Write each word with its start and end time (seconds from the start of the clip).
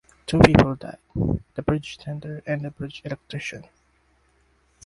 Two 0.25 0.39
people 0.39 0.73
died: 0.73 0.97
the 1.53 1.61
bridge 1.61 1.99
tender 1.99 2.41
and 2.47 2.61
the 2.63 2.71
bridge 2.71 3.03
electrician. 3.05 3.65